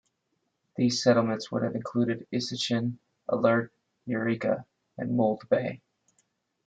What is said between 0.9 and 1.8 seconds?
settlements would have